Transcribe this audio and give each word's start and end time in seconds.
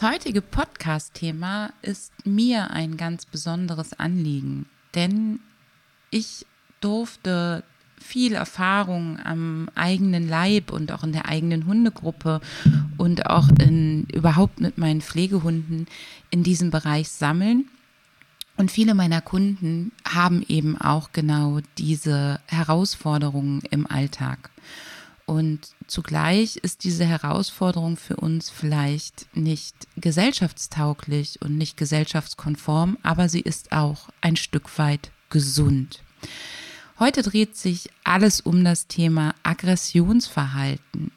Das 0.00 0.12
heutige 0.12 0.42
Podcast-Thema 0.42 1.72
ist 1.82 2.12
mir 2.24 2.70
ein 2.70 2.96
ganz 2.96 3.26
besonderes 3.26 3.98
Anliegen, 3.98 4.66
denn 4.94 5.40
ich 6.10 6.46
durfte 6.80 7.64
viel 8.00 8.34
Erfahrung 8.34 9.18
am 9.18 9.68
eigenen 9.74 10.28
Leib 10.28 10.70
und 10.70 10.92
auch 10.92 11.02
in 11.02 11.10
der 11.10 11.26
eigenen 11.26 11.66
Hundegruppe 11.66 12.40
und 12.96 13.26
auch 13.26 13.48
in, 13.58 14.04
überhaupt 14.04 14.60
mit 14.60 14.78
meinen 14.78 15.00
Pflegehunden 15.00 15.88
in 16.30 16.44
diesem 16.44 16.70
Bereich 16.70 17.08
sammeln. 17.08 17.64
Und 18.56 18.70
viele 18.70 18.94
meiner 18.94 19.20
Kunden 19.20 19.90
haben 20.08 20.44
eben 20.46 20.80
auch 20.80 21.10
genau 21.12 21.58
diese 21.76 22.38
Herausforderungen 22.46 23.62
im 23.72 23.84
Alltag. 23.90 24.50
Und 25.28 25.74
zugleich 25.86 26.56
ist 26.56 26.84
diese 26.84 27.04
Herausforderung 27.04 27.98
für 27.98 28.16
uns 28.16 28.48
vielleicht 28.48 29.26
nicht 29.36 29.74
gesellschaftstauglich 29.98 31.42
und 31.42 31.58
nicht 31.58 31.76
gesellschaftskonform, 31.76 32.96
aber 33.02 33.28
sie 33.28 33.42
ist 33.42 33.72
auch 33.72 34.08
ein 34.22 34.36
Stück 34.36 34.78
weit 34.78 35.10
gesund. 35.28 36.02
Heute 36.98 37.20
dreht 37.20 37.58
sich 37.58 37.90
alles 38.04 38.40
um 38.40 38.64
das 38.64 38.86
Thema 38.86 39.34
Aggressionsverhalten. 39.42 41.12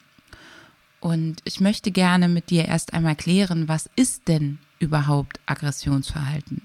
Und 1.00 1.40
ich 1.44 1.60
möchte 1.60 1.90
gerne 1.90 2.28
mit 2.28 2.50
dir 2.50 2.66
erst 2.66 2.92
einmal 2.92 3.16
klären, 3.16 3.66
was 3.66 3.88
ist 3.96 4.28
denn 4.28 4.58
überhaupt 4.78 5.40
Aggressionsverhalten? 5.46 6.60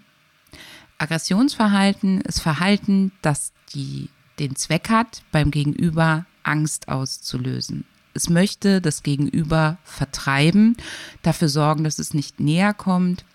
Aggressionsverhalten 0.98 2.20
ist 2.20 2.42
Verhalten, 2.42 3.14
das 3.22 3.54
die, 3.74 4.10
den 4.38 4.58
Zweck 4.58 4.90
hat, 4.90 5.24
beim 5.32 5.50
Gegenüber 5.50 6.26
Angst 6.48 6.88
auszulösen. 6.90 7.86
Es 8.14 8.30
möchte 8.30 8.82
das 8.82 9.04
Gegenüber 9.04 9.78
vertreiben, 9.84 10.76
dafür 11.22 11.50
sorgen, 11.50 11.84
dass 11.84 12.00
es 12.00 12.14
nicht 12.14 12.40
näher 12.40 12.74
kommt 12.74 13.26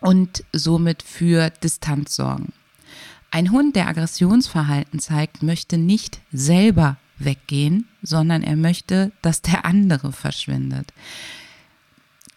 und 0.00 0.44
somit 0.52 1.02
für 1.02 1.50
Distanz 1.50 2.14
sorgen. 2.14 2.52
Ein 3.30 3.50
Hund, 3.50 3.76
der 3.76 3.88
Aggressionsverhalten 3.88 5.00
zeigt, 5.00 5.42
möchte 5.42 5.76
nicht 5.76 6.20
selber 6.32 6.96
weggehen, 7.18 7.88
sondern 8.02 8.42
er 8.42 8.56
möchte, 8.56 9.12
dass 9.22 9.42
der 9.42 9.64
andere 9.64 10.12
verschwindet. 10.12 10.92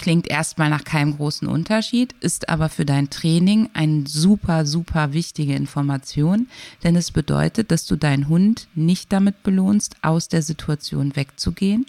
Klingt 0.02 0.28
erstmal 0.28 0.72
nach 0.72 0.84
keinem 0.84 1.16
großen 1.16 1.48
Unterschied, 1.48 2.16
ist 2.22 2.50
aber 2.50 2.70
für 2.70 2.86
dein 2.86 3.12
Training 3.12 3.70
eine 3.76 4.08
super, 4.08 4.66
super 4.66 5.14
wichtige 5.14 5.54
Information, 5.54 6.48
denn 6.84 6.96
es 6.96 7.12
bedeutet, 7.12 7.70
dass 7.70 7.86
du 7.86 7.96
deinen 7.96 8.28
Hund 8.28 8.68
nicht 8.74 9.14
damit 9.14 9.44
belohnst, 9.44 9.98
aus 10.02 10.28
der 10.28 10.42
Situation 10.42 11.16
wegzugehen. 11.16 11.86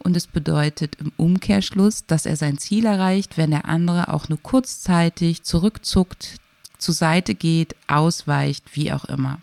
Und 0.00 0.16
es 0.16 0.26
bedeutet 0.26 0.96
im 0.96 1.12
Umkehrschluss, 1.16 2.04
dass 2.04 2.26
er 2.26 2.34
sein 2.34 2.58
Ziel 2.58 2.84
erreicht, 2.84 3.38
wenn 3.38 3.52
der 3.52 3.66
andere 3.66 4.12
auch 4.12 4.28
nur 4.28 4.42
kurzzeitig 4.42 5.44
zurückzuckt, 5.44 6.38
zur 6.78 6.94
Seite 6.94 7.36
geht, 7.36 7.76
ausweicht, 7.86 8.74
wie 8.74 8.92
auch 8.92 9.04
immer. 9.04 9.38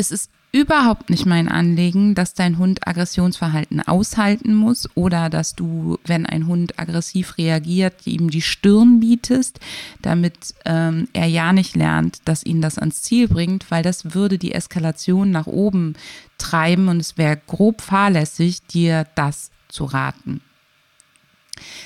Es 0.00 0.10
ist 0.10 0.30
überhaupt 0.50 1.10
nicht 1.10 1.26
mein 1.26 1.46
Anliegen, 1.46 2.14
dass 2.14 2.32
dein 2.32 2.56
Hund 2.56 2.88
Aggressionsverhalten 2.88 3.86
aushalten 3.86 4.54
muss 4.54 4.88
oder 4.94 5.28
dass 5.28 5.54
du, 5.54 5.98
wenn 6.06 6.24
ein 6.24 6.46
Hund 6.46 6.78
aggressiv 6.78 7.36
reagiert, 7.36 8.06
ihm 8.06 8.30
die 8.30 8.40
Stirn 8.40 8.98
bietest, 9.00 9.60
damit 10.00 10.54
ähm, 10.64 11.06
er 11.12 11.26
ja 11.26 11.52
nicht 11.52 11.76
lernt, 11.76 12.20
dass 12.24 12.46
ihn 12.46 12.62
das 12.62 12.78
ans 12.78 13.02
Ziel 13.02 13.28
bringt, 13.28 13.70
weil 13.70 13.82
das 13.82 14.14
würde 14.14 14.38
die 14.38 14.52
Eskalation 14.52 15.30
nach 15.30 15.46
oben 15.46 15.96
treiben 16.38 16.88
und 16.88 16.98
es 16.98 17.18
wäre 17.18 17.38
grob 17.46 17.82
fahrlässig, 17.82 18.62
dir 18.62 19.06
das 19.16 19.50
zu 19.68 19.84
raten. 19.84 20.40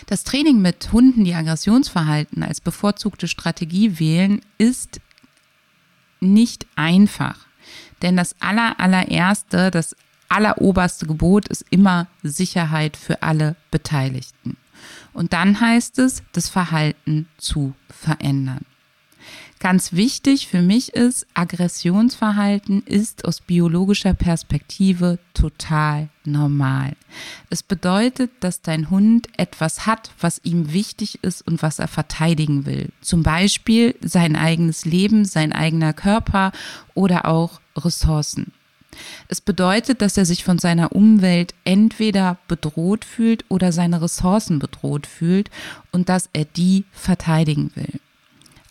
Das 0.07 0.23
Training 0.23 0.63
mit 0.63 0.93
Hunden, 0.93 1.25
die 1.25 1.35
Aggressionsverhalten 1.35 2.45
als 2.45 2.61
bevorzugte 2.61 3.27
Strategie 3.27 3.99
wählen, 3.99 4.41
ist 4.57 5.01
nicht 6.21 6.69
einfach. 6.77 7.49
Denn 8.03 8.17
das 8.17 8.37
aller, 8.41 8.79
allererste, 8.79 9.71
das 9.71 9.97
alleroberste 10.29 11.07
Gebot 11.07 11.49
ist 11.49 11.65
immer 11.71 12.07
Sicherheit 12.23 12.97
für 12.97 13.23
alle 13.23 13.57
Beteiligten. 13.71 14.57
Und 15.13 15.33
dann 15.33 15.61
heißt 15.61 15.99
es, 15.99 16.23
das 16.33 16.49
Verhalten 16.49 17.29
zu 17.39 17.75
verändern. 17.89 18.65
Ganz 19.61 19.95
wichtig 19.95 20.49
für 20.49 20.61
mich 20.61 20.93
ist, 20.93 21.27
Aggressionsverhalten 21.33 22.83
ist 22.83 23.25
aus 23.25 23.41
biologischer 23.41 24.13
Perspektive 24.13 25.19
total 25.33 26.11
normal. 26.27 26.97
Es 27.49 27.63
bedeutet, 27.63 28.31
dass 28.41 28.61
dein 28.61 28.91
Hund 28.91 29.29
etwas 29.39 29.87
hat, 29.87 30.11
was 30.21 30.43
ihm 30.45 30.75
wichtig 30.75 31.25
ist 31.25 31.47
und 31.47 31.63
was 31.63 31.79
er 31.79 31.89
verteidigen 31.89 32.67
will. 32.67 32.91
Zum 33.01 33.23
Beispiel 33.23 33.95
sein 34.03 34.37
eigenes 34.37 34.85
Leben, 34.85 35.25
sein 35.25 35.55
eigener 35.55 35.95
Körper 35.95 36.53
oder 36.93 37.27
auch 37.27 37.59
Ressourcen. 37.77 38.53
Es 39.29 39.41
bedeutet, 39.41 40.03
dass 40.03 40.17
er 40.17 40.25
sich 40.25 40.45
von 40.45 40.59
seiner 40.59 40.93
Umwelt 40.93 41.55
entweder 41.65 42.39
bedroht 42.49 43.05
fühlt 43.05 43.45
oder 43.49 43.73
seine 43.73 44.01
Ressourcen 44.01 44.59
bedroht 44.59 45.07
fühlt 45.07 45.51
und 45.91 46.09
dass 46.09 46.29
er 46.33 46.45
die 46.45 46.85
verteidigen 46.93 47.71
will. 47.75 48.01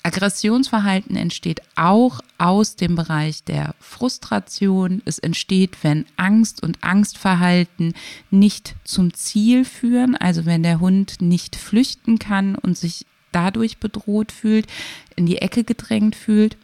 Aggressionsverhalten 0.05 1.15
entsteht 1.15 1.61
auch 1.75 2.19
aus 2.37 2.75
dem 2.75 2.95
Bereich 2.95 3.45
der 3.45 3.73
Frustration. 3.79 5.01
Es 5.05 5.17
entsteht, 5.17 5.77
wenn 5.81 6.05
Angst 6.17 6.61
und 6.61 6.83
Angstverhalten 6.83 7.93
nicht 8.29 8.75
zum 8.83 9.13
Ziel 9.13 9.63
führen, 9.63 10.17
also 10.17 10.45
wenn 10.45 10.61
der 10.61 10.81
Hund 10.81 11.21
nicht 11.21 11.55
flüchten 11.55 12.19
kann 12.19 12.55
und 12.55 12.77
sich 12.77 13.05
dadurch 13.31 13.77
bedroht 13.77 14.33
fühlt, 14.33 14.67
in 15.15 15.25
die 15.25 15.37
Ecke 15.37 15.63
gedrängt 15.63 16.17
fühlt. 16.17 16.57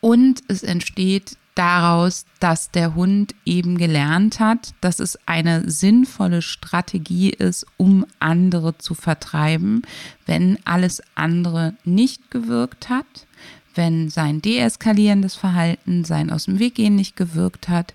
Und 0.00 0.42
es 0.48 0.62
entsteht 0.62 1.36
daraus, 1.54 2.24
dass 2.38 2.70
der 2.70 2.94
Hund 2.94 3.34
eben 3.44 3.76
gelernt 3.76 4.40
hat, 4.40 4.72
dass 4.80 4.98
es 4.98 5.18
eine 5.26 5.70
sinnvolle 5.70 6.42
Strategie 6.42 7.30
ist, 7.30 7.66
um 7.76 8.06
andere 8.18 8.78
zu 8.78 8.94
vertreiben, 8.94 9.82
wenn 10.26 10.58
alles 10.64 11.02
andere 11.14 11.74
nicht 11.84 12.30
gewirkt 12.30 12.88
hat, 12.88 13.26
wenn 13.74 14.08
sein 14.08 14.40
deeskalierendes 14.40 15.34
Verhalten, 15.34 16.04
sein 16.04 16.30
aus 16.30 16.46
dem 16.46 16.58
Weg 16.58 16.76
gehen 16.76 16.96
nicht 16.96 17.16
gewirkt 17.16 17.68
hat. 17.68 17.94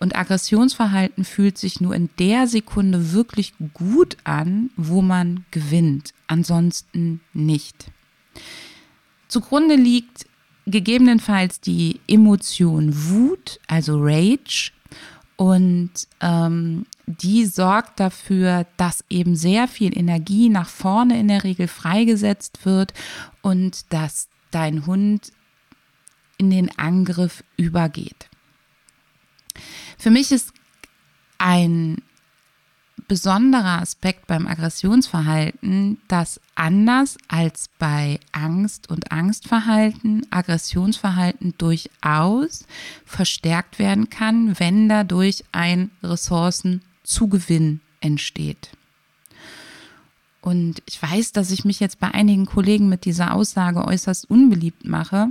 Und 0.00 0.16
Aggressionsverhalten 0.16 1.24
fühlt 1.24 1.56
sich 1.56 1.80
nur 1.80 1.94
in 1.94 2.10
der 2.18 2.46
Sekunde 2.46 3.12
wirklich 3.12 3.54
gut 3.74 4.16
an, 4.24 4.70
wo 4.76 5.02
man 5.02 5.44
gewinnt, 5.50 6.12
ansonsten 6.26 7.20
nicht. 7.32 7.86
Zugrunde 9.28 9.76
liegt 9.76 10.26
gegebenenfalls 10.66 11.60
die 11.60 12.00
Emotion 12.06 12.92
Wut, 12.92 13.60
also 13.66 13.98
Rage. 14.00 14.72
Und 15.36 15.90
ähm, 16.20 16.86
die 17.06 17.44
sorgt 17.44 17.98
dafür, 18.00 18.66
dass 18.76 19.04
eben 19.10 19.36
sehr 19.36 19.66
viel 19.68 19.96
Energie 19.96 20.48
nach 20.48 20.68
vorne 20.68 21.18
in 21.18 21.28
der 21.28 21.44
Regel 21.44 21.68
freigesetzt 21.68 22.64
wird 22.64 22.94
und 23.42 23.92
dass 23.92 24.28
dein 24.50 24.86
Hund 24.86 25.32
in 26.38 26.50
den 26.50 26.76
Angriff 26.78 27.42
übergeht. 27.56 28.28
Für 29.98 30.10
mich 30.10 30.32
ist 30.32 30.52
ein 31.38 31.98
besonderer 33.08 33.80
Aspekt 33.80 34.26
beim 34.26 34.46
Aggressionsverhalten, 34.46 35.98
dass 36.08 36.40
anders 36.54 37.16
als 37.28 37.68
bei 37.78 38.20
Angst 38.32 38.90
und 38.90 39.12
Angstverhalten 39.12 40.26
Aggressionsverhalten 40.30 41.54
durchaus 41.58 42.66
verstärkt 43.04 43.78
werden 43.78 44.10
kann, 44.10 44.58
wenn 44.58 44.88
dadurch 44.88 45.44
ein 45.52 45.90
Ressourcenzugewinn 46.02 47.80
entsteht. 48.00 48.70
Und 50.40 50.82
ich 50.86 51.00
weiß, 51.00 51.32
dass 51.32 51.50
ich 51.50 51.64
mich 51.64 51.80
jetzt 51.80 52.00
bei 52.00 52.08
einigen 52.08 52.44
Kollegen 52.44 52.88
mit 52.88 53.06
dieser 53.06 53.34
Aussage 53.34 53.82
äußerst 53.84 54.28
unbeliebt 54.28 54.84
mache. 54.84 55.28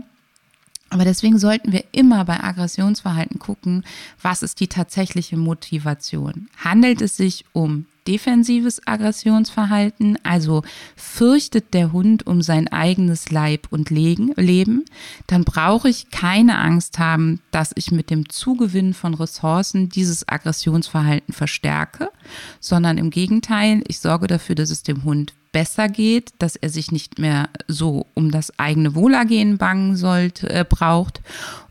Aber 0.93 1.05
deswegen 1.05 1.39
sollten 1.39 1.71
wir 1.71 1.85
immer 1.91 2.23
bei 2.23 2.43
Aggressionsverhalten 2.43 3.39
gucken, 3.39 3.83
was 4.21 4.43
ist 4.43 4.59
die 4.59 4.67
tatsächliche 4.67 5.37
Motivation? 5.37 6.49
Handelt 6.63 7.01
es 7.01 7.17
sich 7.17 7.45
um 7.51 7.87
defensives 8.07 8.85
Aggressionsverhalten, 8.85 10.19
also 10.23 10.61
fürchtet 10.95 11.73
der 11.73 11.93
Hund 11.93 12.27
um 12.27 12.43
sein 12.43 12.67
eigenes 12.67 13.31
Leib 13.31 13.69
und 13.71 13.89
Leben, 13.89 14.85
dann 15.25 15.45
brauche 15.45 15.89
ich 15.89 16.11
keine 16.11 16.59
Angst 16.59 16.99
haben, 16.99 17.39
dass 17.49 17.71
ich 17.73 17.91
mit 17.91 18.11
dem 18.11 18.29
Zugewinn 18.29 18.93
von 18.93 19.15
Ressourcen 19.15 19.89
dieses 19.89 20.29
Aggressionsverhalten 20.29 21.33
verstärke, 21.33 22.11
sondern 22.59 22.99
im 22.99 23.09
Gegenteil, 23.09 23.83
ich 23.87 23.99
sorge 23.99 24.27
dafür, 24.27 24.53
dass 24.53 24.69
es 24.69 24.83
dem 24.83 25.05
Hund 25.05 25.33
besser 25.53 25.87
geht, 25.87 26.33
dass 26.39 26.57
er 26.57 26.69
sich 26.69 26.91
nicht 26.91 27.17
mehr 27.19 27.49
so 27.69 28.07
um 28.13 28.31
das 28.31 28.59
eigene 28.59 28.95
Wohlergehen 28.95 29.57
bangen 29.57 29.95
sollte, 29.95 30.49
äh, 30.49 30.65
braucht 30.67 31.21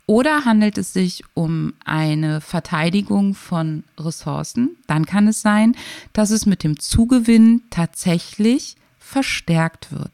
oder 0.07 0.45
handelt 0.45 0.79
es 0.79 0.93
sich 0.93 1.25
um 1.35 1.75
eine 1.85 2.41
Verteidigung 2.41 3.35
von 3.35 3.85
Ressourcen? 3.99 4.77
Dann 4.87 5.07
kann 5.07 5.29
es 5.29 5.43
sein, 5.43 5.77
dass 6.13 6.31
es 6.31 6.45
mit 6.45 6.65
dem 6.65 6.79
Zugewinn 6.79 7.63
tatsächlich 7.71 8.77
verstärkt 8.99 9.93
wird. 9.93 10.11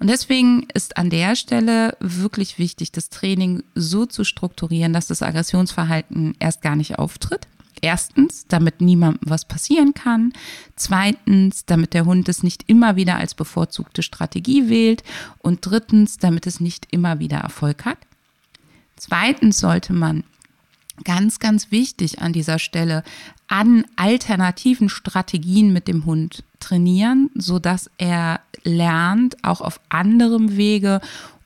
Und 0.00 0.10
deswegen 0.10 0.66
ist 0.74 0.96
an 0.96 1.10
der 1.10 1.36
Stelle 1.36 1.96
wirklich 2.00 2.58
wichtig, 2.58 2.90
das 2.90 3.08
Training 3.08 3.62
so 3.74 4.04
zu 4.04 4.24
strukturieren, 4.24 4.92
dass 4.92 5.06
das 5.06 5.22
Aggressionsverhalten 5.22 6.34
erst 6.40 6.60
gar 6.60 6.76
nicht 6.76 6.98
auftritt. 6.98 7.46
Erstens, 7.84 8.46
damit 8.48 8.80
niemandem 8.80 9.28
was 9.28 9.44
passieren 9.44 9.92
kann. 9.92 10.32
Zweitens, 10.74 11.66
damit 11.66 11.92
der 11.92 12.06
Hund 12.06 12.30
es 12.30 12.42
nicht 12.42 12.64
immer 12.66 12.96
wieder 12.96 13.16
als 13.16 13.34
bevorzugte 13.34 14.02
Strategie 14.02 14.70
wählt. 14.70 15.02
Und 15.40 15.66
drittens, 15.66 16.16
damit 16.16 16.46
es 16.46 16.60
nicht 16.60 16.86
immer 16.92 17.18
wieder 17.18 17.36
Erfolg 17.36 17.84
hat. 17.84 17.98
Zweitens 18.96 19.58
sollte 19.58 19.92
man 19.92 20.24
ganz, 21.04 21.40
ganz 21.40 21.70
wichtig 21.70 22.22
an 22.22 22.32
dieser 22.32 22.58
Stelle 22.58 23.04
an 23.48 23.84
alternativen 23.96 24.88
Strategien 24.88 25.74
mit 25.74 25.86
dem 25.86 26.06
Hund 26.06 26.42
trainieren, 26.60 27.28
sodass 27.34 27.90
er 27.98 28.40
lernt, 28.62 29.44
auch 29.44 29.60
auf 29.60 29.78
anderem 29.90 30.56
Wege, 30.56 31.02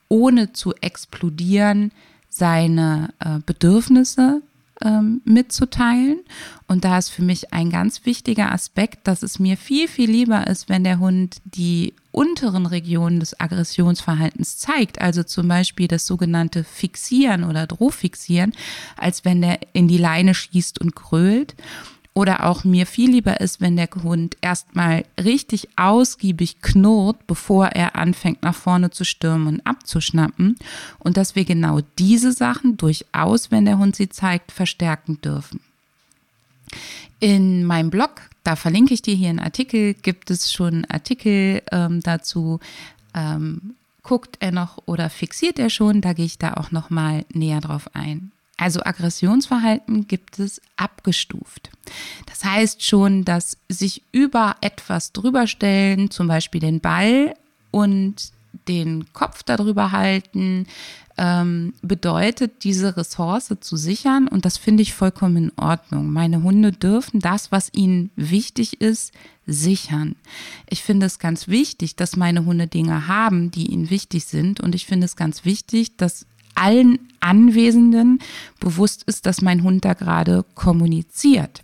ohne 0.09 0.53
zu 0.53 0.73
explodieren, 0.75 1.91
seine 2.31 3.13
äh, 3.19 3.41
Bedürfnisse 3.45 4.43
ähm, 4.85 5.21
mitzuteilen. 5.25 6.21
Und 6.67 6.85
da 6.85 6.99
ist 6.99 7.09
für 7.11 7.23
mich 7.23 7.53
ein 7.53 7.71
ganz 7.71 8.05
wichtiger 8.05 8.53
Aspekt, 8.53 9.07
dass 9.07 9.23
es 9.23 9.39
mir 9.39 9.57
viel, 9.57 9.89
viel 9.89 10.11
lieber 10.11 10.47
ist, 10.47 10.69
wenn 10.69 10.85
der 10.85 10.99
Hund 10.99 11.39
die 11.45 11.95
unteren 12.11 12.67
Regionen 12.67 13.21
des 13.21 13.39
Aggressionsverhaltens 13.39 14.59
zeigt, 14.59 15.01
also 15.01 15.23
zum 15.23 15.47
Beispiel 15.49 15.89
das 15.89 16.07
sogenannte 16.07 16.65
Fixieren 16.65 17.45
oder 17.45 17.67
Drohfixieren, 17.67 18.53
als 18.97 19.25
wenn 19.25 19.41
der 19.41 19.61
in 19.73 19.89
die 19.89 19.99
Leine 19.99 20.35
schießt 20.35 20.81
und 20.81 20.95
grölt. 20.97 21.55
Oder 22.19 22.47
auch 22.47 22.65
mir 22.65 22.85
viel 22.85 23.13
lieber 23.13 23.41
ist, 23.41 23.61
wenn 23.61 23.77
der 23.77 23.89
Hund 24.03 24.37
erstmal 24.41 25.05
richtig 25.23 25.69
ausgiebig 25.77 26.61
knurrt, 26.61 27.29
bevor 27.29 27.67
er 27.69 27.95
anfängt 27.95 28.43
nach 28.43 28.57
vorne 28.57 28.91
zu 28.91 29.05
stürmen 29.05 29.47
und 29.47 29.61
abzuschnappen. 29.65 30.57
Und 30.99 31.17
dass 31.17 31.37
wir 31.37 31.45
genau 31.45 31.79
diese 31.97 32.33
Sachen 32.33 32.77
durchaus, 32.77 33.53
wenn 33.53 33.67
der 33.67 33.79
Hund 33.79 33.95
sie 33.95 34.09
zeigt, 34.09 34.51
verstärken 34.51 35.21
dürfen. 35.21 35.61
In 37.21 37.65
meinem 37.65 37.91
Blog, 37.91 38.23
da 38.43 38.57
verlinke 38.57 38.95
ich 38.95 39.03
dir 39.03 39.15
hier 39.15 39.29
einen 39.29 39.39
Artikel, 39.39 39.95
gibt 39.95 40.33
es 40.33 40.53
schon 40.53 40.87
Artikel 40.87 41.63
ähm, 41.71 42.01
dazu. 42.03 42.59
Ähm, 43.15 43.77
guckt 44.03 44.39
er 44.41 44.51
noch 44.51 44.79
oder 44.87 45.09
fixiert 45.09 45.61
er 45.61 45.71
schon? 45.71 46.01
Da 46.01 46.15
gehe 46.15 46.27
ich 46.27 46.37
da 46.37 46.55
auch 46.55 46.73
noch 46.73 46.91
mal 46.91 47.25
näher 47.33 47.61
drauf 47.61 47.95
ein. 47.95 48.33
Also 48.59 48.81
Aggressionsverhalten 48.85 50.09
gibt 50.09 50.39
es 50.41 50.61
abgestuft. 50.77 51.71
Das 52.27 52.45
heißt 52.45 52.83
schon, 52.83 53.25
dass 53.25 53.57
sich 53.69 54.03
über 54.13 54.57
etwas 54.61 55.13
drüber 55.13 55.47
stellen, 55.47 56.11
zum 56.11 56.27
Beispiel 56.27 56.61
den 56.61 56.81
Ball 56.81 57.35
und 57.71 58.33
den 58.67 59.13
Kopf 59.13 59.45
darüber 59.45 59.93
halten, 59.93 60.67
ähm, 61.17 61.75
bedeutet, 61.83 62.65
diese 62.65 62.97
Ressource 62.97 63.55
zu 63.61 63.77
sichern. 63.77 64.29
Und 64.29 64.45
das 64.45 64.57
finde 64.57 64.83
ich 64.83 64.95
vollkommen 64.95 65.37
in 65.37 65.53
Ordnung. 65.57 66.13
Meine 66.13 66.43
Hunde 66.43 66.73
dürfen 66.73 67.21
das, 67.21 67.51
was 67.51 67.71
ihnen 67.73 68.11
wichtig 68.17 68.81
ist, 68.81 69.13
sichern. 69.47 70.17
Ich 70.69 70.83
finde 70.83 71.07
es 71.07 71.19
ganz 71.19 71.49
wichtig, 71.49 71.97
dass 71.97 72.17
meine 72.17 72.45
Hunde 72.45 72.67
Dinge 72.67 73.09
haben, 73.09 73.51
die 73.51 73.67
ihnen 73.67 73.91
wichtig 73.91 74.27
sind. 74.27 74.61
Und 74.61 74.75
ich 74.75 74.87
finde 74.87 75.07
es 75.07 75.17
ganz 75.17 75.45
wichtig, 75.45 75.97
dass 75.97 76.27
allen 76.59 76.99
Anwesenden 77.21 78.21
bewusst 78.61 79.03
ist, 79.05 79.27
dass 79.27 79.43
mein 79.43 79.63
Hund 79.63 79.85
da 79.85 79.95
gerade 79.95 80.45
kommuniziert. 80.55 81.63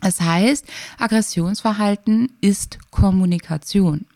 Das 0.00 0.20
heißt, 0.20 0.66
Aggressionsverhalten 0.98 2.32
ist 2.40 2.78
Kommunikation. 2.90 4.06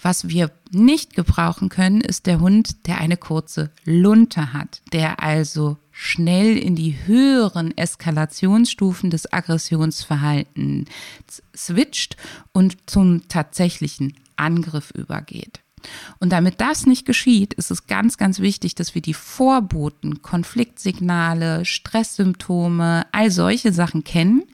Was 0.00 0.28
wir 0.28 0.50
nicht 0.70 1.14
gebrauchen 1.14 1.68
können, 1.68 2.00
ist 2.00 2.26
der 2.26 2.40
Hund, 2.40 2.86
der 2.86 2.98
eine 2.98 3.16
kurze 3.16 3.70
Lunte 3.84 4.52
hat, 4.52 4.80
der 4.92 5.22
also 5.22 5.76
schnell 5.90 6.56
in 6.56 6.76
die 6.76 6.96
höheren 7.06 7.76
Eskalationsstufen 7.76 9.10
des 9.10 9.32
Aggressionsverhaltens 9.32 10.88
switcht 11.56 12.16
und 12.52 12.76
zum 12.86 13.26
tatsächlichen 13.26 14.14
Angriff 14.36 14.92
übergeht. 14.92 15.60
Und 16.18 16.30
damit 16.32 16.60
das 16.60 16.86
nicht 16.86 17.06
geschieht, 17.06 17.54
ist 17.54 17.70
es 17.70 17.86
ganz, 17.86 18.16
ganz 18.16 18.40
wichtig, 18.40 18.74
dass 18.74 18.94
wir 18.94 19.02
die 19.02 19.14
Vorboten, 19.14 20.22
Konfliktsignale, 20.22 21.64
Stresssymptome, 21.64 23.06
all 23.12 23.30
solche 23.30 23.72
Sachen 23.72 24.04
kennen, 24.04 24.44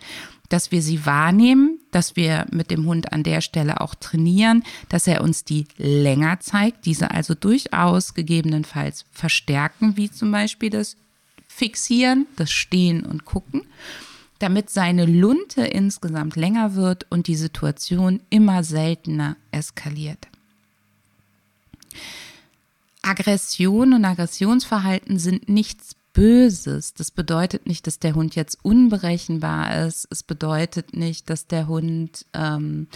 dass 0.48 0.70
wir 0.70 0.82
sie 0.82 1.06
wahrnehmen, 1.06 1.80
dass 1.90 2.16
wir 2.16 2.46
mit 2.50 2.70
dem 2.70 2.86
Hund 2.86 3.12
an 3.12 3.22
der 3.22 3.40
Stelle 3.40 3.80
auch 3.80 3.94
trainieren, 3.94 4.62
dass 4.88 5.06
er 5.06 5.22
uns 5.22 5.44
die 5.44 5.66
länger 5.78 6.40
zeigt, 6.40 6.86
diese 6.86 7.10
also 7.10 7.34
durchaus 7.34 8.14
gegebenenfalls 8.14 9.04
verstärken, 9.10 9.96
wie 9.96 10.10
zum 10.10 10.30
Beispiel 10.30 10.70
das 10.70 10.96
Fixieren, 11.48 12.26
das 12.36 12.50
Stehen 12.50 13.04
und 13.04 13.24
Gucken 13.24 13.62
damit 14.38 14.68
seine 14.68 15.06
Lunte 15.06 15.62
insgesamt 15.62 16.36
länger 16.36 16.74
wird 16.74 17.06
und 17.10 17.28
die 17.28 17.36
Situation 17.36 18.20
immer 18.30 18.62
seltener 18.62 19.36
eskaliert. 19.50 20.28
Aggression 23.02 23.93
und 23.93 24.05
Aggressionsverhalten 24.05 25.19
sind 25.19 25.49
nichts 25.49 25.94
Böses. 26.14 26.94
Das 26.94 27.11
bedeutet 27.11 27.67
nicht, 27.67 27.87
dass 27.87 27.99
der 27.99 28.14
Hund 28.14 28.37
jetzt 28.37 28.58
unberechenbar 28.62 29.87
ist. 29.87 30.06
Es 30.11 30.23
bedeutet 30.23 30.96
nicht, 30.96 31.29
dass 31.29 31.49
der 31.49 31.67
Hund 31.67 32.25
ähm, 32.32 32.87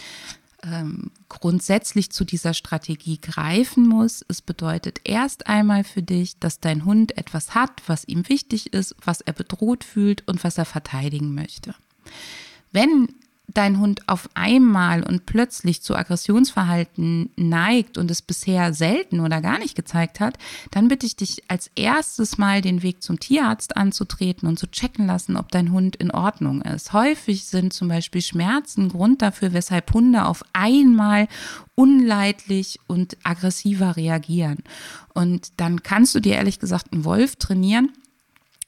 ähm, 0.63 1.11
grundsätzlich 1.27 2.11
zu 2.11 2.23
dieser 2.23 2.53
Strategie 2.53 3.19
greifen 3.19 3.87
muss. 3.87 4.25
Es 4.27 4.41
bedeutet 4.41 5.01
erst 5.03 5.47
einmal 5.47 5.83
für 5.83 6.01
dich, 6.01 6.39
dass 6.39 6.59
dein 6.59 6.85
Hund 6.85 7.17
etwas 7.17 7.53
hat, 7.55 7.81
was 7.87 8.05
ihm 8.05 8.27
wichtig 8.29 8.73
ist, 8.73 8.95
was 9.03 9.21
er 9.21 9.33
bedroht 9.33 9.83
fühlt 9.83 10.27
und 10.27 10.43
was 10.43 10.57
er 10.57 10.65
verteidigen 10.65 11.35
möchte. 11.35 11.75
Wenn 12.71 13.09
dein 13.53 13.79
Hund 13.79 14.07
auf 14.07 14.29
einmal 14.33 15.03
und 15.03 15.25
plötzlich 15.25 15.81
zu 15.81 15.95
Aggressionsverhalten 15.95 17.31
neigt 17.35 17.97
und 17.97 18.11
es 18.11 18.21
bisher 18.21 18.73
selten 18.73 19.19
oder 19.19 19.41
gar 19.41 19.59
nicht 19.59 19.75
gezeigt 19.75 20.19
hat, 20.19 20.37
dann 20.71 20.87
bitte 20.87 21.05
ich 21.05 21.15
dich 21.15 21.43
als 21.47 21.71
erstes 21.75 22.37
mal 22.37 22.61
den 22.61 22.83
Weg 22.83 23.01
zum 23.01 23.19
Tierarzt 23.19 23.77
anzutreten 23.77 24.47
und 24.47 24.59
zu 24.59 24.67
checken 24.67 25.07
lassen, 25.07 25.37
ob 25.37 25.51
dein 25.51 25.71
Hund 25.71 25.95
in 25.95 26.11
Ordnung 26.11 26.61
ist. 26.61 26.93
Häufig 26.93 27.45
sind 27.45 27.73
zum 27.73 27.87
Beispiel 27.87 28.21
Schmerzen 28.21 28.89
Grund 28.89 29.21
dafür, 29.21 29.53
weshalb 29.53 29.93
Hunde 29.93 30.25
auf 30.25 30.43
einmal 30.53 31.27
unleidlich 31.75 32.79
und 32.87 33.17
aggressiver 33.23 33.95
reagieren. 33.95 34.63
Und 35.13 35.53
dann 35.57 35.83
kannst 35.83 36.13
du 36.15 36.19
dir 36.19 36.35
ehrlich 36.35 36.59
gesagt 36.59 36.93
einen 36.93 37.05
Wolf 37.05 37.37
trainieren. 37.37 37.91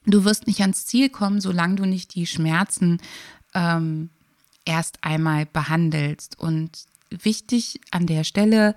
Du 0.04 0.24
wirst 0.24 0.46
nicht 0.46 0.60
ans 0.60 0.86
Ziel 0.86 1.08
kommen, 1.08 1.40
solange 1.40 1.76
du 1.76 1.86
nicht 1.86 2.14
die 2.14 2.26
Schmerzen 2.26 2.98
ähm, 3.54 4.10
erst 4.64 4.98
einmal 5.02 5.46
behandelst. 5.46 6.38
Und 6.38 6.70
wichtig 7.10 7.80
an 7.90 8.06
der 8.06 8.24
Stelle, 8.24 8.74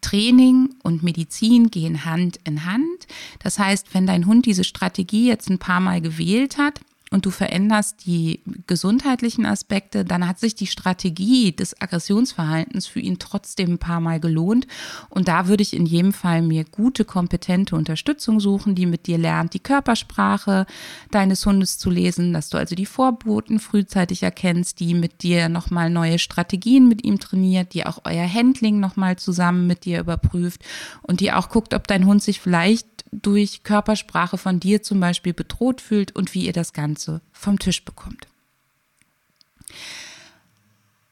Training 0.00 0.74
und 0.82 1.02
Medizin 1.02 1.70
gehen 1.70 2.04
Hand 2.04 2.38
in 2.44 2.66
Hand. 2.66 3.06
Das 3.38 3.58
heißt, 3.58 3.94
wenn 3.94 4.06
dein 4.06 4.26
Hund 4.26 4.44
diese 4.44 4.64
Strategie 4.64 5.28
jetzt 5.28 5.48
ein 5.48 5.58
paar 5.58 5.80
Mal 5.80 6.00
gewählt 6.02 6.58
hat, 6.58 6.80
und 7.14 7.26
du 7.26 7.30
veränderst 7.30 8.06
die 8.06 8.40
gesundheitlichen 8.66 9.46
Aspekte, 9.46 10.04
dann 10.04 10.26
hat 10.26 10.40
sich 10.40 10.56
die 10.56 10.66
Strategie 10.66 11.52
des 11.52 11.80
Aggressionsverhaltens 11.80 12.88
für 12.88 12.98
ihn 12.98 13.20
trotzdem 13.20 13.74
ein 13.74 13.78
paar 13.78 14.00
Mal 14.00 14.18
gelohnt. 14.18 14.66
Und 15.10 15.28
da 15.28 15.46
würde 15.46 15.62
ich 15.62 15.74
in 15.74 15.86
jedem 15.86 16.12
Fall 16.12 16.42
mir 16.42 16.64
gute, 16.64 17.04
kompetente 17.04 17.76
Unterstützung 17.76 18.40
suchen, 18.40 18.74
die 18.74 18.86
mit 18.86 19.06
dir 19.06 19.16
lernt, 19.16 19.54
die 19.54 19.60
Körpersprache 19.60 20.66
deines 21.12 21.46
Hundes 21.46 21.78
zu 21.78 21.88
lesen, 21.88 22.32
dass 22.32 22.48
du 22.48 22.58
also 22.58 22.74
die 22.74 22.84
Vorboten 22.84 23.60
frühzeitig 23.60 24.24
erkennst, 24.24 24.80
die 24.80 24.94
mit 24.94 25.22
dir 25.22 25.48
nochmal 25.48 25.90
neue 25.90 26.18
Strategien 26.18 26.88
mit 26.88 27.04
ihm 27.04 27.20
trainiert, 27.20 27.74
die 27.74 27.86
auch 27.86 28.00
euer 28.02 28.28
Handling 28.28 28.80
nochmal 28.80 29.14
zusammen 29.14 29.68
mit 29.68 29.84
dir 29.84 30.00
überprüft 30.00 30.62
und 31.02 31.20
die 31.20 31.30
auch 31.30 31.48
guckt, 31.48 31.74
ob 31.74 31.86
dein 31.86 32.06
Hund 32.06 32.24
sich 32.24 32.40
vielleicht 32.40 32.88
durch 33.22 33.62
Körpersprache 33.62 34.38
von 34.38 34.60
dir 34.60 34.82
zum 34.82 35.00
Beispiel 35.00 35.32
bedroht 35.32 35.80
fühlt 35.80 36.14
und 36.14 36.34
wie 36.34 36.46
ihr 36.46 36.52
das 36.52 36.72
Ganze 36.72 37.20
vom 37.32 37.58
Tisch 37.58 37.84
bekommt. 37.84 38.26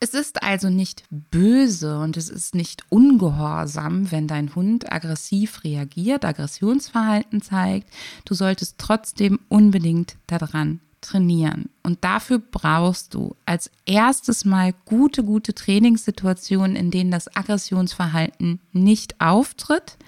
Es 0.00 0.14
ist 0.14 0.42
also 0.42 0.68
nicht 0.68 1.04
böse 1.10 2.00
und 2.00 2.16
es 2.16 2.28
ist 2.28 2.56
nicht 2.56 2.82
ungehorsam, 2.88 4.10
wenn 4.10 4.26
dein 4.26 4.52
Hund 4.56 4.90
aggressiv 4.90 5.62
reagiert, 5.62 6.24
Aggressionsverhalten 6.24 7.40
zeigt. 7.40 7.88
Du 8.24 8.34
solltest 8.34 8.78
trotzdem 8.78 9.38
unbedingt 9.48 10.16
daran 10.26 10.80
trainieren. 11.02 11.68
Und 11.84 12.02
dafür 12.02 12.40
brauchst 12.40 13.14
du 13.14 13.36
als 13.46 13.70
erstes 13.86 14.44
mal 14.44 14.74
gute, 14.86 15.22
gute 15.22 15.54
Trainingssituationen, 15.54 16.74
in 16.74 16.90
denen 16.90 17.12
das 17.12 17.36
Aggressionsverhalten 17.36 18.60
nicht 18.72 19.20
auftritt 19.20 19.98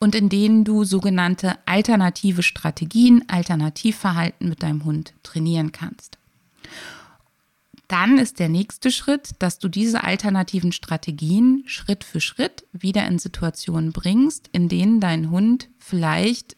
und 0.00 0.14
in 0.14 0.28
denen 0.28 0.64
du 0.64 0.84
sogenannte 0.84 1.56
alternative 1.66 2.42
Strategien, 2.42 3.24
Alternativverhalten 3.28 4.48
mit 4.48 4.62
deinem 4.62 4.84
Hund 4.84 5.12
trainieren 5.22 5.70
kannst. 5.70 6.18
Dann 7.86 8.18
ist 8.18 8.38
der 8.38 8.48
nächste 8.48 8.90
Schritt, 8.90 9.30
dass 9.40 9.58
du 9.58 9.68
diese 9.68 10.04
alternativen 10.04 10.72
Strategien 10.72 11.64
Schritt 11.66 12.04
für 12.04 12.20
Schritt 12.20 12.64
wieder 12.72 13.06
in 13.06 13.18
Situationen 13.18 13.92
bringst, 13.92 14.48
in 14.52 14.68
denen 14.68 15.00
dein 15.00 15.30
Hund 15.30 15.68
vielleicht 15.78 16.56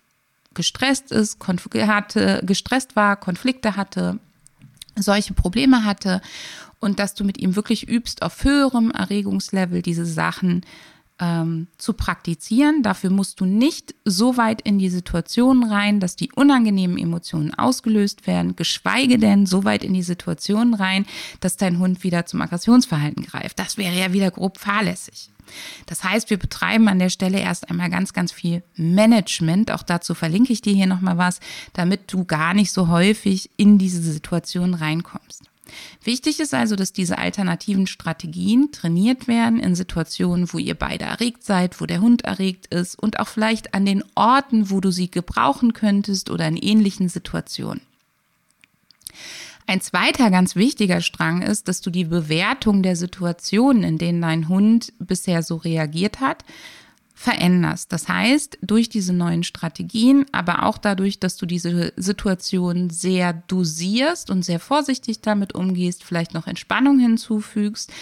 gestresst 0.55 1.11
ist, 1.11 1.39
hatte, 1.41 2.43
gestresst 2.45 2.97
war, 2.97 3.17
Konflikte 3.17 3.77
hatte, 3.77 4.19
solche 4.95 5.33
Probleme 5.33 5.85
hatte 5.85 6.21
und 6.81 6.99
dass 6.99 7.15
du 7.15 7.25
mit 7.25 7.39
ihm 7.39 7.57
wirklich 7.57 7.89
übst, 7.89 8.23
auf 8.23 8.45
höherem 8.45 8.91
Erregungslevel 8.91 9.81
diese 9.81 10.05
Sachen 10.05 10.67
ähm, 11.23 11.69
zu 11.79 11.93
praktizieren. 11.93 12.83
Dafür 12.83 13.11
musst 13.11 13.41
du 13.41 13.45
nicht 13.45 13.95
so 14.05 14.37
weit 14.37 14.61
in 14.61 14.81
die 14.81 14.91
Situation 14.91 15.63
rein, 15.63 16.01
dass 16.01 16.17
die 16.17 16.33
unangenehmen 16.33 16.99
Emotionen 16.99 17.55
ausgelöst 17.55 18.27
werden, 18.27 18.57
geschweige 18.57 19.19
denn 19.19 19.47
so 19.47 19.63
weit 19.63 19.85
in 19.85 19.95
die 19.95 20.03
Situation 20.03 20.75
rein, 20.75 21.07
dass 21.39 21.57
dein 21.57 21.79
Hund 21.79 22.03
wieder 22.03 22.27
zum 22.27 22.43
Aggressionsverhalten 22.43 23.25
greift. 23.25 23.61
Das 23.61 23.79
wäre 23.79 23.97
ja 23.97 24.13
wieder 24.13 24.33
grob 24.33 24.59
fahrlässig. 24.59 25.31
Das 25.87 26.03
heißt, 26.03 26.31
wir 26.31 26.39
betreiben 26.39 26.89
an 26.89 26.99
der 26.99 27.11
Stelle 27.11 27.39
erst 27.39 27.71
einmal 27.71 27.91
ganz, 27.91 28.13
ganz 28.13 28.33
viel 28.33 28.63
Management. 28.75 29.71
Auch 29.71 29.83
dazu 29.83 30.15
verlinke 30.15 30.53
ich 30.53 30.61
dir 30.61 30.73
hier 30.73 30.87
nochmal 30.87 31.19
was, 31.19 31.41
damit 31.73 32.13
du 32.13 32.25
gar 32.25 32.55
nicht 32.55 32.73
so 32.73 32.89
häufig 32.89 33.51
in 33.57 33.79
diese 33.79 34.03
Situation 34.03 34.75
reinkommst. 34.75 35.52
Wichtig 36.03 36.41
ist 36.41 36.55
also, 36.55 36.77
dass 36.77 36.93
diese 36.93 37.19
alternativen 37.19 37.87
Strategien 37.87 38.73
trainiert 38.73 39.29
werden 39.29 39.61
in 39.61 39.75
Situationen, 39.75 40.53
wo 40.53 40.59
ihr 40.59 40.75
beide 40.75 41.05
erregt 41.05 41.45
seid, 41.45 41.81
wo 41.81 41.87
der 41.87 42.01
Hund 42.01 42.23
erregt 42.23 42.73
ist 42.73 42.99
und 42.99 43.19
auch 43.19 43.29
vielleicht 43.29 43.75
an 43.75 43.87
den 43.87 44.05
Orten, 44.15 44.71
wo 44.71 44.81
du 44.81 44.91
sie 44.91 45.11
gebrauchen 45.11 45.73
könntest 45.73 46.31
oder 46.31 46.47
in 46.49 46.57
ähnlichen 46.57 47.09
Situationen. 47.09 47.83
Ein 49.67 49.81
zweiter 49.81 50.31
ganz 50.31 50.57
wichtiger 50.57 51.01
Strang 51.01 51.43
ist, 51.43 51.69
dass 51.69 51.81
du 51.81 51.91
die 51.91 52.05
Bewertung 52.05 52.83
der 52.83 52.97
Situationen, 52.97 53.85
in 53.85 53.99
denen 53.99 54.21
dein 54.21 54.49
Hund 54.49 54.93
bisher 54.99 55.43
so 55.43 55.57
reagiert 55.57 56.21
hat, 56.21 56.45
veränderst. 57.23 57.93
Das 57.93 58.09
heißt, 58.09 58.59
durch 58.63 58.89
diese 58.89 59.13
neuen 59.13 59.45
Strategien, 59.45 60.27
aber 60.33 60.65
auch 60.65 60.77
dadurch, 60.77 61.21
dass 61.21 61.37
du 61.37 61.47
diese 61.47 61.93
Situation 61.97 62.91
sehr 62.91 63.33
dosierst 63.47 64.29
und 64.29 64.43
sehr 64.43 64.59
vorsichtig 64.59 65.21
damit 65.21 65.55
umgehst, 65.55 66.03
vielleicht 66.03 66.35
noch 66.35 66.49
Entspannung 66.49 66.99
hinzufügst, 66.99 67.93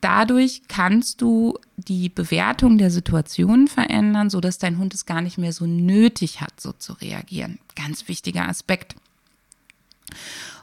dadurch 0.00 0.62
kannst 0.66 1.20
du 1.22 1.56
die 1.76 2.08
Bewertung 2.08 2.76
der 2.76 2.90
Situation 2.90 3.68
verändern, 3.68 4.28
sodass 4.28 4.58
dein 4.58 4.78
Hund 4.78 4.92
es 4.92 5.06
gar 5.06 5.22
nicht 5.22 5.38
mehr 5.38 5.52
so 5.52 5.66
nötig 5.66 6.40
hat, 6.40 6.60
so 6.60 6.72
zu 6.72 6.94
reagieren. 6.94 7.60
Ganz 7.76 8.08
wichtiger 8.08 8.48
Aspekt. 8.48 8.96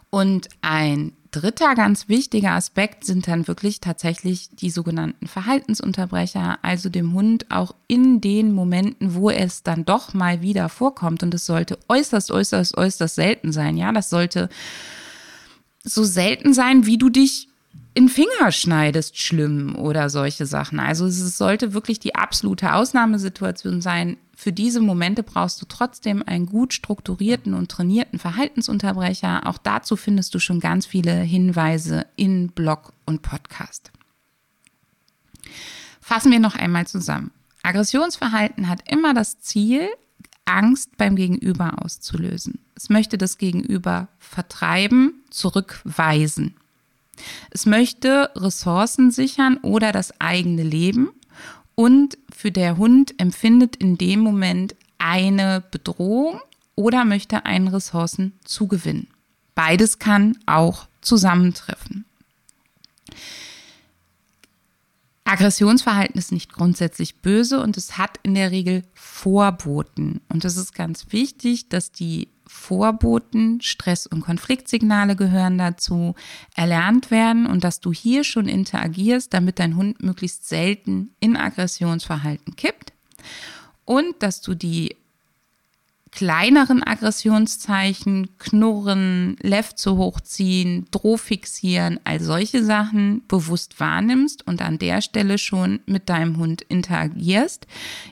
Und 0.10 0.50
ein 0.62 1.14
dritter 1.32 1.76
ganz 1.76 2.10
wichtiger 2.10 2.52
Aspekt 2.52 3.06
sind 3.06 3.28
dann 3.28 3.48
wirklich 3.48 3.80
tatsächlich 3.80 4.50
die 4.52 4.70
sogenannten 4.70 5.28
Verhaltensunterbrecher, 5.28 6.60
also 6.62 6.90
dem 6.90 7.14
Hund 7.14 7.50
auch 7.50 7.74
in 7.88 8.22
den 8.22 8.52
Momenten, 8.52 9.16
wo 9.16 9.30
es 9.30 9.64
dann 9.64 9.86
doch 9.86 10.14
mal 10.14 10.42
wieder 10.42 10.70
vorkommt. 10.70 11.24
Und 11.24 11.34
es 11.34 11.46
sollte 11.46 11.80
äußerst, 11.88 12.32
äußerst, 12.32 12.78
äußerst 12.78 13.16
selten 13.16 13.52
sein. 13.52 13.78
Ja, 13.78 13.92
das 13.92 14.10
sollte 14.10 14.50
so 15.84 16.04
selten 16.04 16.54
sein, 16.54 16.86
wie 16.86 16.98
du 16.98 17.10
dich 17.10 17.48
in 17.94 18.08
Finger 18.08 18.52
schneidest, 18.52 19.18
schlimm 19.18 19.76
oder 19.76 20.10
solche 20.10 20.46
Sachen. 20.46 20.80
Also 20.80 21.06
es 21.06 21.38
sollte 21.38 21.74
wirklich 21.74 22.00
die 22.00 22.16
absolute 22.16 22.74
Ausnahmesituation 22.74 23.82
sein. 23.82 24.18
Für 24.36 24.54
diese 24.54 24.80
Momente 24.80 25.24
brauchst 25.24 25.62
du 25.62 25.66
trotzdem 25.66 26.24
einen 26.26 26.46
gut 26.46 26.74
strukturierten 26.74 27.54
und 27.54 27.70
trainierten 27.70 28.18
Verhaltensunterbrecher. 28.18 29.46
Auch 29.46 29.58
dazu 29.58 29.98
findest 29.98 30.34
du 30.34 30.40
schon 30.40 30.62
ganz 30.62 30.86
viele 30.86 31.14
Hinweise 31.14 32.06
in 32.16 32.48
Blog 32.50 32.94
und 33.06 33.22
Podcast. 33.24 33.92
Fassen 36.00 36.32
wir 36.32 36.40
noch 36.40 36.56
einmal 36.56 36.88
zusammen. 36.88 37.32
Aggressionsverhalten 37.62 38.70
hat 38.70 38.90
immer 38.90 39.14
das 39.14 39.40
Ziel, 39.42 39.88
Angst 40.46 40.98
beim 40.98 41.16
Gegenüber 41.16 41.84
auszulösen. 41.84 42.60
Es 42.76 42.90
möchte 42.90 43.18
das 43.18 43.38
Gegenüber 43.38 44.08
vertreiben, 44.18 45.24
zurückweisen. 45.30 46.56
Es 47.50 47.66
möchte 47.66 48.32
Ressourcen 48.36 49.12
sichern 49.12 49.58
oder 49.58 49.92
das 49.92 50.20
eigene 50.20 50.64
Leben 50.64 51.10
und 51.76 52.18
für 52.34 52.52
der 52.52 52.78
Hund 52.78 53.20
empfindet 53.20 53.76
in 53.76 53.98
dem 53.98 54.20
Moment 54.20 54.76
eine 54.98 55.64
Bedrohung 55.72 56.40
oder 56.76 57.06
möchte 57.06 57.46
einen 57.46 57.68
Ressourcen 57.68 58.34
zugewinnen. 58.44 59.08
Beides 59.56 60.00
kann 60.00 60.38
auch 60.46 60.88
zusammentreffen. 61.02 62.06
Aggressionsverhalten 65.24 66.18
ist 66.18 66.32
nicht 66.32 66.52
grundsätzlich 66.52 67.22
böse 67.22 67.62
und 67.62 67.78
es 67.78 67.98
hat 67.98 68.20
in 68.24 68.36
der 68.36 68.52
Regel 68.52 68.84
Vorboten. 68.94 70.20
Und 70.28 70.44
es 70.44 70.58
ist 70.58 70.76
ganz 70.76 71.08
wichtig, 71.12 71.70
dass 71.70 71.92
die 71.92 72.28
Vorboten, 72.54 73.62
Stress- 73.62 74.08
und 74.08 74.22
Konfliktsignale 74.22 75.16
gehören 75.16 75.58
dazu, 75.58 76.16
erlernt 76.54 77.10
werden 77.10 77.46
und 77.46 77.64
dass 77.64 77.80
du 77.80 77.94
hier 77.94 78.24
schon 78.26 78.48
interagierst, 78.48 79.34
damit 79.34 79.58
dein 79.58 79.78
Hund 79.78 80.04
möglichst 80.04 80.48
selten 80.48 81.16
in 81.22 81.38
Aggressionsverhalten 81.38 82.58
kippt 82.58 82.92
und 83.86 84.16
dass 84.20 84.42
du 84.42 84.54
die 84.54 84.98
kleineren 86.12 86.84
Aggressionszeichen, 86.84 88.38
Knurren, 88.38 89.38
Lefze 89.42 89.96
hochziehen, 89.96 90.88
Droh 90.92 91.16
fixieren, 91.16 92.02
all 92.04 92.20
solche 92.20 92.64
Sachen 92.66 93.26
bewusst 93.28 93.80
wahrnimmst 93.80 94.46
und 94.46 94.62
an 94.62 94.78
der 94.78 95.02
Stelle 95.02 95.38
schon 95.38 95.80
mit 95.86 96.10
deinem 96.10 96.36
Hund 96.36 96.64
interagierst, 96.64 97.66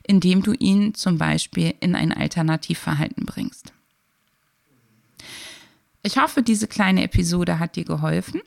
indem 0.08 0.44
du 0.44 0.54
ihn 0.54 0.96
zum 0.96 1.18
Beispiel 1.18 1.76
in 1.82 1.94
ein 1.94 2.14
Alternativverhalten 2.14 3.26
bringst. 3.26 3.74
Ich 6.10 6.18
hoffe, 6.18 6.42
diese 6.42 6.66
kleine 6.66 7.04
Episode 7.04 7.60
hat 7.60 7.76
dir 7.76 7.86
geholfen. 7.86 8.42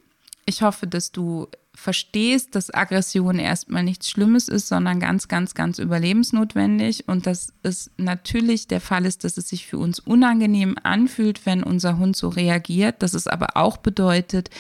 Ich 0.47 0.63
hoffe, 0.63 0.89
dass 0.89 1.13
du 1.13 1.47
verstehst, 1.73 2.57
dass 2.57 2.75
Aggression 2.75 3.39
erstmal 3.39 3.85
nichts 3.85 4.11
Schlimmes 4.11 4.49
ist, 4.49 4.67
sondern 4.67 4.99
ganz, 4.99 5.29
ganz, 5.29 5.55
ganz 5.55 5.79
überlebensnotwendig 5.79 7.07
und 7.07 7.25
dass 7.25 7.53
es 7.63 7.93
natürlich 7.99 8.67
der 8.67 8.81
Fall 8.81 9.07
ist, 9.07 9.23
dass 9.23 9.37
es 9.37 9.49
sich 9.49 9.69
für 9.69 9.79
uns 9.79 10.01
unangenehm 10.01 10.75
anfühlt, 10.83 11.47
wenn 11.47 11.63
unser 11.63 11.99
Hund 11.99 12.17
so 12.17 12.31
reagiert, 12.31 13.01
dass 13.01 13.15
es 13.15 13.29
aber 13.29 13.57
auch 13.57 13.77
bedeutet, 13.77 14.51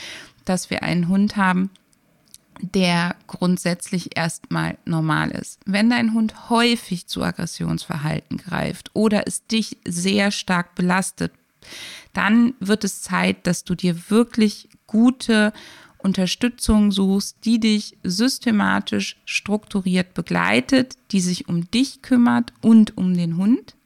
dass 0.44 0.71
wir 0.71 0.85
einen 0.85 1.09
Hund 1.09 1.37
haben, 1.37 1.71
der 2.61 3.16
grundsätzlich 3.26 4.16
erstmal 4.16 4.78
normal 4.85 5.32
ist. 5.32 5.59
Wenn 5.66 5.90
dein 5.90 6.14
Hund 6.14 6.50
häufig 6.50 7.09
zu 7.09 7.25
Aggressionsverhalten 7.25 8.38
greift 8.38 8.92
oder 8.94 9.26
es 9.26 9.44
dich 9.49 9.78
sehr 9.85 10.30
stark 10.30 10.76
belastet, 10.76 11.32
dann 12.12 12.54
wird 12.61 12.85
es 12.85 13.02
Zeit, 13.02 13.47
dass 13.47 13.64
du 13.64 13.75
dir 13.75 14.11
wirklich 14.11 14.69
gute 14.87 15.52
Unterstützung 15.99 16.90
suchst, 16.90 17.45
die 17.45 17.61
dich 17.61 17.97
systematisch 18.02 19.16
strukturiert 19.25 20.14
begleitet, 20.14 20.97
die 21.12 21.21
sich 21.21 21.49
um 21.49 21.71
dich 21.71 22.02
kümmert 22.02 22.52
und 22.61 22.97
um 22.97 23.16
den 23.16 23.37
Hund, 23.37 23.76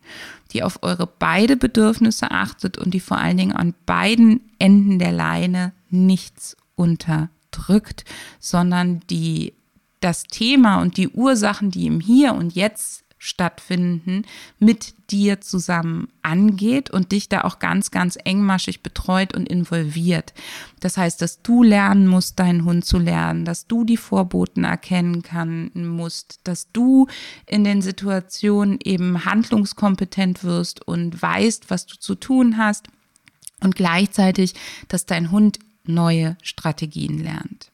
die 0.52 0.62
auf 0.62 0.82
eure 0.82 1.06
beide 1.06 1.56
Bedürfnisse 1.56 2.30
achtet 2.30 2.78
und 2.78 2.94
die 2.94 3.00
vor 3.00 3.18
allen 3.18 3.36
Dingen 3.36 3.52
an 3.52 3.74
beiden 3.84 4.40
Enden 4.58 4.98
der 4.98 5.12
Leine 5.12 5.72
nichts 5.90 6.56
unterdrückt, 6.74 8.04
sondern 8.40 9.00
die 9.10 9.52
das 10.00 10.24
Thema 10.24 10.80
und 10.80 10.96
die 10.96 11.08
Ursachen, 11.08 11.70
die 11.70 11.86
im 11.86 12.00
Hier 12.00 12.34
und 12.34 12.54
Jetzt 12.54 13.04
stattfinden, 13.18 14.22
mit 14.58 14.94
dir 15.10 15.40
zusammen 15.40 16.08
angeht 16.22 16.90
und 16.90 17.12
dich 17.12 17.28
da 17.28 17.42
auch 17.42 17.58
ganz, 17.58 17.90
ganz 17.90 18.18
engmaschig 18.24 18.82
betreut 18.82 19.34
und 19.34 19.48
involviert. 19.48 20.34
Das 20.80 20.96
heißt, 20.96 21.22
dass 21.22 21.42
du 21.42 21.62
lernen 21.62 22.06
musst, 22.06 22.38
deinen 22.38 22.64
Hund 22.64 22.84
zu 22.84 22.98
lernen, 22.98 23.44
dass 23.44 23.66
du 23.66 23.84
die 23.84 23.96
Vorboten 23.96 24.64
erkennen 24.64 25.22
kann, 25.22 25.70
musst, 25.74 26.40
dass 26.44 26.70
du 26.72 27.06
in 27.46 27.64
den 27.64 27.82
Situationen 27.82 28.78
eben 28.84 29.24
handlungskompetent 29.24 30.44
wirst 30.44 30.86
und 30.86 31.20
weißt, 31.20 31.70
was 31.70 31.86
du 31.86 31.98
zu 31.98 32.14
tun 32.14 32.58
hast 32.58 32.88
und 33.60 33.74
gleichzeitig, 33.76 34.54
dass 34.88 35.06
dein 35.06 35.30
Hund 35.30 35.58
neue 35.84 36.36
Strategien 36.42 37.18
lernt. 37.18 37.70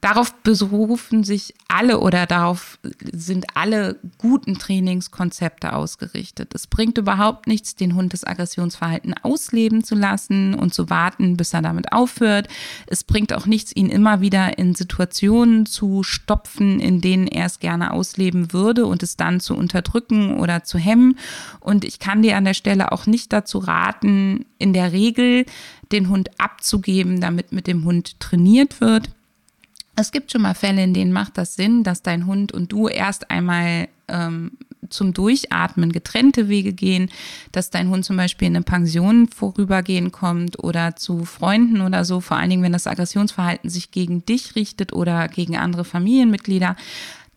Darauf 0.00 0.32
berufen 0.42 1.24
sich 1.24 1.54
alle 1.66 1.98
oder 1.98 2.26
darauf 2.26 2.78
sind 3.12 3.46
alle 3.54 3.96
guten 4.18 4.56
Trainingskonzepte 4.56 5.72
ausgerichtet. 5.72 6.54
Es 6.54 6.68
bringt 6.68 6.98
überhaupt 6.98 7.48
nichts, 7.48 7.74
den 7.74 7.96
Hund 7.96 8.12
das 8.12 8.24
Aggressionsverhalten 8.24 9.14
ausleben 9.22 9.82
zu 9.82 9.96
lassen 9.96 10.54
und 10.54 10.72
zu 10.72 10.88
warten, 10.88 11.36
bis 11.36 11.52
er 11.52 11.62
damit 11.62 11.92
aufhört. 11.92 12.46
Es 12.86 13.02
bringt 13.02 13.32
auch 13.32 13.46
nichts, 13.46 13.74
ihn 13.74 13.90
immer 13.90 14.20
wieder 14.20 14.56
in 14.56 14.76
Situationen 14.76 15.66
zu 15.66 16.04
stopfen, 16.04 16.78
in 16.78 17.00
denen 17.00 17.26
er 17.26 17.46
es 17.46 17.58
gerne 17.58 17.92
ausleben 17.92 18.52
würde 18.52 18.86
und 18.86 19.02
es 19.02 19.16
dann 19.16 19.40
zu 19.40 19.56
unterdrücken 19.56 20.38
oder 20.38 20.62
zu 20.62 20.78
hemmen. 20.78 21.18
Und 21.58 21.84
ich 21.84 21.98
kann 21.98 22.22
dir 22.22 22.36
an 22.36 22.44
der 22.44 22.54
Stelle 22.54 22.92
auch 22.92 23.06
nicht 23.06 23.32
dazu 23.32 23.58
raten, 23.58 24.46
in 24.58 24.72
der 24.72 24.92
Regel 24.92 25.44
den 25.90 26.08
Hund 26.08 26.30
abzugeben, 26.38 27.20
damit 27.20 27.50
mit 27.50 27.66
dem 27.66 27.84
Hund 27.84 28.20
trainiert 28.20 28.80
wird. 28.80 29.10
Es 30.00 30.12
gibt 30.12 30.30
schon 30.30 30.42
mal 30.42 30.54
Fälle, 30.54 30.84
in 30.84 30.94
denen 30.94 31.10
macht 31.10 31.36
das 31.38 31.56
Sinn, 31.56 31.82
dass 31.82 32.02
dein 32.02 32.26
Hund 32.26 32.52
und 32.52 32.70
du 32.70 32.86
erst 32.86 33.32
einmal 33.32 33.88
ähm, 34.06 34.52
zum 34.90 35.12
Durchatmen 35.12 35.90
getrennte 35.90 36.48
Wege 36.48 36.72
gehen, 36.72 37.10
dass 37.50 37.70
dein 37.70 37.88
Hund 37.88 38.04
zum 38.04 38.16
Beispiel 38.16 38.46
in 38.46 38.54
eine 38.54 38.62
Pension 38.62 39.26
vorübergehen 39.26 40.12
kommt 40.12 40.62
oder 40.62 40.94
zu 40.94 41.24
Freunden 41.24 41.80
oder 41.80 42.04
so, 42.04 42.20
vor 42.20 42.36
allen 42.36 42.48
Dingen, 42.48 42.62
wenn 42.62 42.72
das 42.72 42.86
Aggressionsverhalten 42.86 43.70
sich 43.70 43.90
gegen 43.90 44.24
dich 44.24 44.54
richtet 44.54 44.92
oder 44.92 45.26
gegen 45.26 45.56
andere 45.56 45.84
Familienmitglieder. 45.84 46.76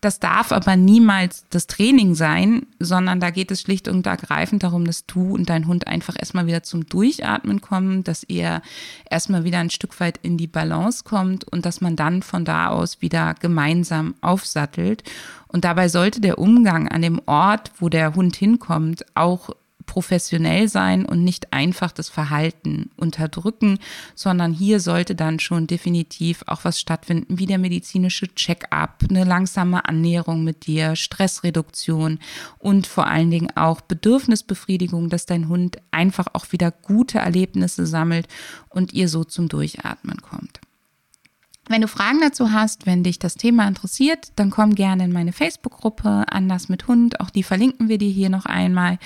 Das 0.02 0.20
darf 0.20 0.52
aber 0.52 0.76
niemals 0.76 1.46
das 1.52 1.68
Training 1.68 2.16
sein, 2.16 2.66
sondern 2.80 3.20
da 3.20 3.30
geht 3.30 3.52
es 3.52 3.62
schlicht 3.62 3.88
und 3.88 4.08
ergreifend 4.08 4.64
darum, 4.64 4.84
dass 4.84 5.06
du 5.06 5.36
und 5.36 5.48
dein 5.48 5.68
Hund 5.68 5.86
einfach 5.86 6.16
erstmal 6.18 6.48
wieder 6.48 6.64
zum 6.64 6.88
Durchatmen 6.88 7.62
kommen, 7.62 8.04
dass 8.04 8.26
ihr 8.28 8.64
erstmal 9.08 9.44
wieder 9.44 9.60
ein 9.60 9.70
Stück 9.70 10.00
weit 10.00 10.20
in 10.24 10.38
die 10.38 10.48
Balance 10.48 11.04
kommt 11.04 11.44
und 11.44 11.68
dass 11.68 11.82
man 11.82 11.96
dann 11.96 12.24
von 12.24 12.46
da 12.46 12.70
aus 12.70 13.04
wieder 13.04 13.36
gemeinsam 13.40 14.16
aufsattelt. 14.22 15.04
Und 15.48 15.66
dabei 15.66 15.88
sollte 15.88 16.20
der 16.20 16.40
Umgang 16.40 16.88
an 16.88 17.04
dem 17.04 17.22
Ort, 17.28 17.72
wo 17.78 17.88
der 17.88 18.16
Hund 18.16 18.36
hinkommt, 18.36 19.06
auch 19.14 19.52
professionell 19.92 20.70
sein 20.70 21.06
und 21.06 21.22
nicht 21.22 21.52
einfach 21.52 21.92
das 21.92 22.08
Verhalten 22.08 22.92
unterdrücken, 22.96 23.78
sondern 24.16 24.54
hier 24.54 24.80
sollte 24.80 25.16
dann 25.16 25.38
schon 25.42 25.68
definitiv 25.68 26.46
auch 26.48 26.64
was 26.64 26.80
stattfinden, 26.80 27.38
wie 27.38 27.46
der 27.46 27.58
medizinische 27.58 28.34
Check-up, 28.34 29.04
eine 29.10 29.26
langsame 29.26 29.84
Annäherung 29.84 30.46
mit 30.46 30.66
dir, 30.66 30.96
Stressreduktion 30.96 32.20
und 32.58 32.88
vor 32.88 33.08
allen 33.08 33.32
Dingen 33.32 33.50
auch 33.58 33.82
Bedürfnisbefriedigung, 33.82 35.10
dass 35.10 35.26
dein 35.26 35.50
Hund 35.50 35.80
einfach 35.92 36.28
auch 36.32 36.54
wieder 36.54 36.72
gute 36.72 37.18
Erlebnisse 37.18 37.86
sammelt 37.86 38.30
und 38.70 38.94
ihr 38.94 39.10
so 39.10 39.26
zum 39.26 39.50
Durchatmen 39.50 40.22
kommt. 40.22 40.62
Wenn 41.72 41.80
du 41.80 41.88
Fragen 41.88 42.20
dazu 42.20 42.52
hast, 42.52 42.86
wenn 42.86 43.02
dich 43.02 43.18
das 43.18 43.36
Thema 43.36 43.66
interessiert, 43.66 44.34
dann 44.36 44.50
komm 44.50 44.76
gerne 44.76 45.06
in 45.06 45.14
meine 45.14 45.32
Facebook-Gruppe 45.32 46.26
Anders 46.28 46.68
mit 46.68 46.90
Hund. 46.90 47.22
Auch 47.22 47.30
die 47.30 47.44
verlinken 47.44 47.88
wir 47.88 47.98
dir 47.98 48.10
hier 48.10 48.30
noch 48.30 48.46
einmal. 48.46 49.00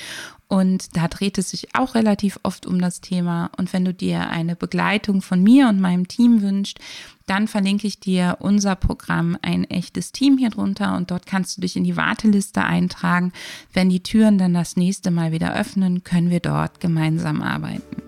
Und 0.48 0.98
da 0.98 1.08
dreht 1.08 1.38
es 1.38 1.52
sich 1.52 1.76
auch 1.76 1.94
relativ 1.94 2.40
oft 2.42 2.66
um 2.66 2.82
das 2.82 3.02
Thema. 3.02 3.52
Und 3.56 3.72
wenn 3.72 3.86
du 3.86 3.94
dir 3.94 4.32
eine 4.32 4.56
Begleitung 4.56 5.22
von 5.22 5.44
mir 5.44 5.70
und 5.70 5.80
meinem 5.80 6.08
Team 6.08 6.42
wünschst, 6.42 6.80
dann 7.28 7.48
verlinke 7.48 7.86
ich 7.86 8.00
dir 8.00 8.38
unser 8.40 8.76
Programm 8.76 9.38
Ein 9.44 9.66
echtes 9.66 10.12
Team 10.12 10.40
hier 10.40 10.50
drunter 10.50 10.98
und 10.98 11.12
dort 11.12 11.28
kannst 11.28 11.58
du 11.58 11.62
dich 11.62 11.76
in 11.76 11.84
die 11.84 11.98
Warteliste 11.98 12.64
eintragen. 12.64 13.32
Wenn 13.74 13.90
die 13.90 14.02
Türen 14.02 14.40
dann 14.40 14.56
das 14.56 14.76
nächste 14.76 15.12
Mal 15.12 15.32
wieder 15.32 15.54
öffnen, 15.54 16.04
können 16.04 16.32
wir 16.32 16.40
dort 16.40 16.80
gemeinsam 16.80 17.44
arbeiten. 17.44 18.02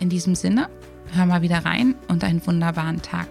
In 0.00 0.10
diesem 0.10 0.34
Sinne, 0.34 0.68
hör 1.12 1.26
mal 1.26 1.42
wieder 1.42 1.64
rein 1.64 1.94
und 2.08 2.24
einen 2.24 2.46
wunderbaren 2.46 3.02
Tag. 3.02 3.28